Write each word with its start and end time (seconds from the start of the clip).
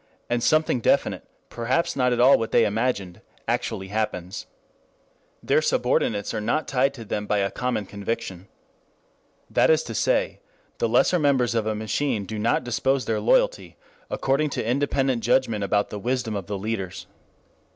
And 0.31 0.41
something 0.41 0.79
definite, 0.79 1.25
perhaps 1.51 1.95
not 1.95 2.11
at 2.11 2.19
all 2.19 2.39
what 2.39 2.51
they 2.51 2.65
imagined, 2.65 3.21
actually 3.47 3.89
happens. 3.89 4.47
Their 5.43 5.61
subordinates 5.61 6.33
are 6.33 6.41
not 6.41 6.67
tied 6.67 6.95
to 6.95 7.05
them 7.05 7.27
by 7.27 7.37
a 7.37 7.51
common 7.51 7.85
conviction. 7.85 8.47
That 9.47 9.69
is 9.69 9.83
to 9.83 9.93
say 9.93 10.39
the 10.79 10.89
lesser 10.89 11.19
members 11.19 11.53
of 11.53 11.67
a 11.67 11.75
machine 11.75 12.25
do 12.25 12.39
not 12.39 12.63
dispose 12.63 13.05
their 13.05 13.19
loyalty 13.19 13.77
according 14.09 14.49
to 14.57 14.67
independent 14.67 15.21
judgment 15.21 15.63
about 15.63 15.91
the 15.91 15.99
wisdom 15.99 16.35
of 16.35 16.47
the 16.47 16.57
leaders. 16.57 17.05